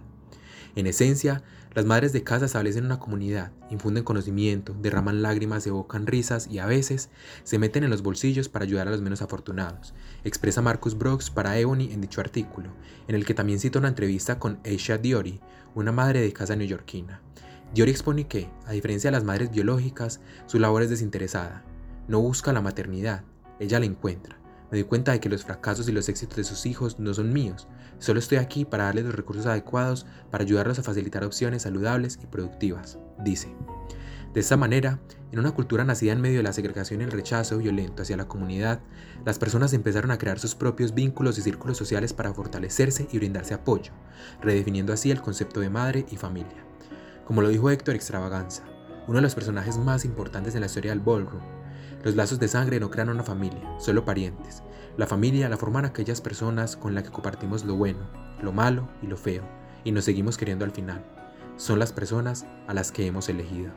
En 0.77 0.87
esencia, 0.87 1.43
las 1.75 1.87
madres 1.87 2.13
de 2.13 2.23
casa 2.23 2.45
establecen 2.45 2.85
una 2.85 2.99
comunidad, 2.99 3.51
infunden 3.71 4.05
conocimiento, 4.05 4.77
derraman 4.79 5.23
lágrimas, 5.23 5.67
evocan 5.67 6.07
risas 6.07 6.49
y 6.49 6.59
a 6.59 6.67
veces 6.67 7.09
se 7.45 7.59
meten 7.59 7.83
en 7.83 7.89
los 7.89 8.03
bolsillos 8.03 8.51
para 8.51 8.67
ayudar 8.67 8.87
a 8.87 8.91
los 8.91 9.01
menos 9.01 9.23
afortunados, 9.23 9.95
expresa 10.23 10.61
Marcus 10.61 10.99
Brooks 10.99 11.31
para 11.31 11.59
Ebony 11.59 11.93
en 11.93 12.03
dicho 12.03 12.21
artículo, 12.21 12.75
en 13.09 13.15
el 13.15 13.25
que 13.25 13.33
también 13.33 13.59
cita 13.59 13.79
una 13.79 13.89
entrevista 13.89 14.39
con 14.39 14.61
Aisha 14.67 14.99
Diori, 14.99 15.41
una 15.75 15.93
madre 15.93 16.21
de 16.21 16.35
casa 16.35 16.57
neoyorquina. 16.57 17.23
Diori 17.75 17.91
expone 17.91 18.29
que, 18.29 18.51
a 18.67 18.73
diferencia 18.73 19.09
de 19.09 19.17
las 19.17 19.25
madres 19.25 19.51
biológicas, 19.51 20.21
su 20.45 20.59
labor 20.59 20.83
es 20.83 20.91
desinteresada. 20.91 21.65
No 22.07 22.21
busca 22.21 22.53
la 22.53 22.61
maternidad, 22.61 23.25
ella 23.59 23.81
la 23.81 23.87
encuentra 23.87 24.39
me 24.71 24.79
doy 24.79 24.85
cuenta 24.85 25.13
de 25.13 25.21
que 25.21 25.29
los 25.29 25.45
fracasos 25.45 25.89
y 25.89 25.93
los 25.93 26.09
éxitos 26.09 26.37
de 26.37 26.45
sus 26.45 26.67
hijos 26.67 26.99
no 26.99 27.15
son 27.15 27.33
míos. 27.33 27.69
Solo 27.99 28.19
estoy 28.19 28.39
aquí 28.39 28.65
para 28.65 28.85
darles 28.85 29.05
los 29.05 29.15
recursos 29.15 29.47
adecuados 29.47 30.07
para 30.31 30.45
ayudarlos 30.45 30.79
a 30.79 30.83
facilitar 30.83 31.25
opciones 31.25 31.63
saludables 31.63 32.19
y 32.23 32.27
productivas, 32.27 32.99
dice. 33.19 33.55
De 34.35 34.41
esta 34.41 34.59
manera, 34.59 35.01
en 35.33 35.39
una 35.39 35.53
cultura 35.53 35.83
nacida 35.85 36.13
en 36.13 36.21
medio 36.21 36.37
de 36.37 36.43
la 36.43 36.53
segregación 36.53 37.01
y 37.01 37.05
el 37.05 37.11
rechazo 37.11 37.57
violento 37.57 38.03
hacia 38.03 38.19
la 38.19 38.29
comunidad, 38.29 38.81
las 39.25 39.39
personas 39.39 39.73
empezaron 39.73 40.11
a 40.11 40.19
crear 40.19 40.39
sus 40.39 40.55
propios 40.55 40.93
vínculos 40.93 41.39
y 41.39 41.43
círculos 41.43 41.79
sociales 41.79 42.13
para 42.13 42.35
fortalecerse 42.35 43.09
y 43.11 43.17
brindarse 43.17 43.55
apoyo, 43.55 43.93
redefiniendo 44.43 44.93
así 44.93 45.11
el 45.11 45.23
concepto 45.23 45.61
de 45.61 45.71
madre 45.71 46.05
y 46.11 46.17
familia. 46.17 46.67
Como 47.25 47.41
lo 47.41 47.49
dijo 47.49 47.71
Héctor 47.71 47.95
Extravaganza, 47.95 48.65
uno 49.07 49.17
de 49.17 49.23
los 49.23 49.35
personajes 49.35 49.79
más 49.79 50.05
importantes 50.05 50.55
en 50.55 50.61
la 50.61 50.67
historia 50.67 50.91
del 50.91 51.01
ballroom, 51.01 51.43
los 52.07 52.15
lazos 52.15 52.39
de 52.39 52.47
sangre 52.47 52.79
no 52.79 52.89
crean 52.89 53.09
una 53.09 53.25
familia, 53.25 53.69
solo 53.81 54.05
parientes. 54.05 54.63
La 54.97 55.09
familia 55.09 55.49
la 55.49 55.57
forman 55.57 55.85
aquellas 55.85 56.21
personas 56.21 56.77
con 56.77 56.95
las 56.95 57.03
que 57.03 57.11
compartimos 57.11 57.65
lo 57.65 57.75
bueno, 57.75 58.07
lo 58.41 58.53
malo 58.53 58.89
y 59.03 59.09
lo 59.09 59.17
feo, 59.17 59.43
y 59.83 59.91
nos 59.91 60.05
seguimos 60.05 60.37
queriendo 60.37 60.65
al 60.65 60.71
final. 60.71 61.05
Son 61.57 61.81
las 61.81 61.93
personas 61.93 62.47
a 62.69 62.75
las 62.75 62.93
que 62.93 63.09
hemos 63.09 63.29
elegido. 63.29 63.73